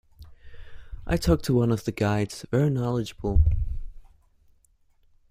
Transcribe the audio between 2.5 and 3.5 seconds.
knowledgeable.